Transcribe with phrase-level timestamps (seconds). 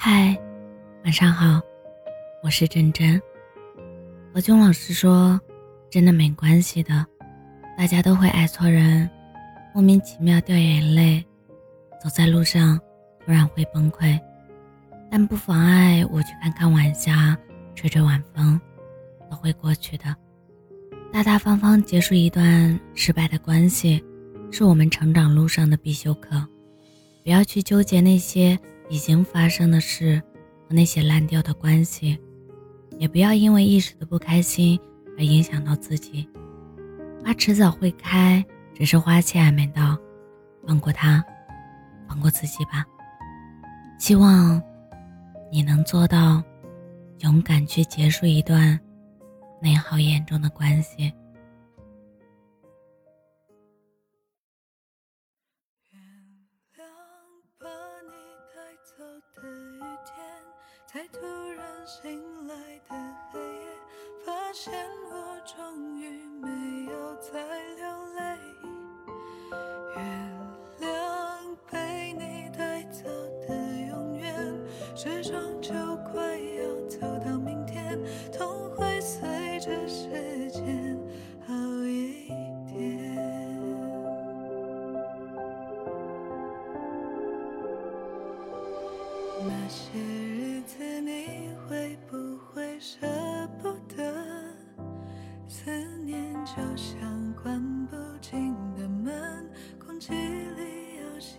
[0.00, 0.38] 嗨，
[1.02, 1.60] 晚上好，
[2.40, 3.20] 我是真真。
[4.32, 5.40] 何炅老师说
[5.90, 7.04] ：“真的没关系的，
[7.76, 9.10] 大家都会爱错人，
[9.74, 11.20] 莫名其妙掉眼泪，
[12.00, 12.78] 走在路上
[13.26, 14.16] 突然会崩溃，
[15.10, 17.36] 但不妨碍我去看看晚霞，
[17.74, 18.58] 吹吹晚风，
[19.28, 20.14] 都会过去的。
[21.12, 24.00] 大大方方结束一段失败的关系，
[24.52, 26.40] 是我们成长路上的必修课。
[27.24, 28.56] 不要去纠结那些。”
[28.88, 30.22] 已经发生的事
[30.68, 32.18] 和那些烂掉的关系，
[32.98, 34.78] 也不要因为一时的不开心
[35.16, 36.28] 而影响到自己。
[37.24, 38.44] 花迟早会开，
[38.74, 39.98] 只是花期还没到。
[40.66, 41.24] 放过他，
[42.06, 42.84] 放过自己吧。
[43.98, 44.62] 希望
[45.50, 46.42] 你能做到，
[47.20, 48.78] 勇敢去结束一段
[49.62, 51.12] 内耗严重的关系。
[61.88, 62.54] 醒来
[62.86, 62.94] 的
[63.32, 63.66] 黑夜，
[64.22, 64.70] 发现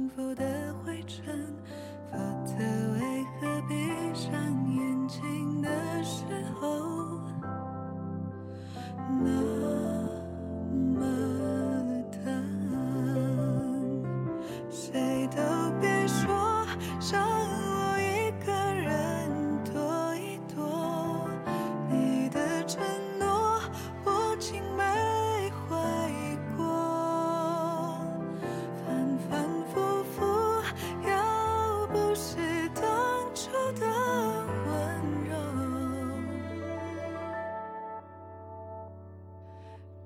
[0.00, 1.46] 幸福的灰尘，
[2.10, 2.54] 否则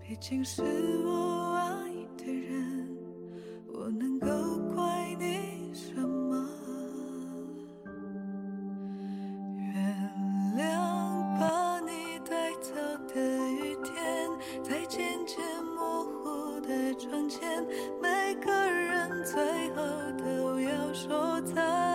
[0.06, 0.62] 毕竟是
[1.06, 1.88] 我爱
[2.18, 2.88] 的人，
[3.72, 4.28] 我能够
[4.74, 6.46] 怪你什么？
[9.56, 9.82] 原
[10.58, 10.60] 谅
[11.40, 12.74] 把你带走
[13.08, 13.18] 的
[13.50, 14.28] 雨天，
[14.62, 15.42] 在渐渐
[15.74, 17.66] 模糊的窗前，
[18.02, 19.82] 每个人最后
[20.18, 21.93] 都要说再。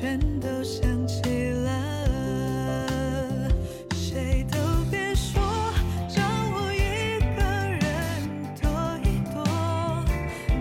[0.00, 2.88] 全都想起了，
[3.90, 4.56] 谁都
[4.92, 5.42] 别说，
[6.14, 7.82] 让我一个人
[8.62, 8.70] 躲
[9.02, 9.42] 一躲。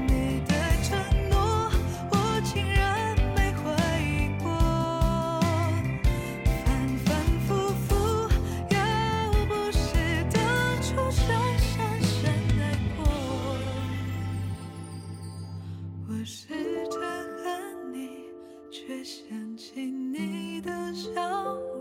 [0.07, 0.89] 你的承
[1.29, 1.69] 诺，
[2.09, 2.15] 我
[2.45, 3.61] 竟然没怀
[3.99, 4.49] 疑过。
[6.65, 6.65] 反
[7.05, 7.07] 反
[7.47, 7.53] 复
[7.87, 7.93] 复，
[8.71, 8.75] 要
[9.45, 9.85] 不是
[10.33, 10.41] 当
[10.81, 11.21] 初深
[11.59, 12.17] 深深
[12.59, 12.59] 爱
[12.97, 13.05] 过，
[16.09, 16.66] 我是。
[18.77, 21.76] 却想起你的笑。